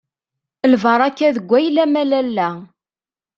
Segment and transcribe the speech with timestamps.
[0.71, 2.49] Lbaṛaka deg wayla-m a Lalla.